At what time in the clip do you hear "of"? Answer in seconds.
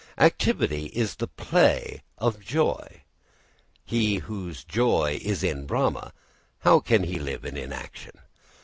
2.17-2.39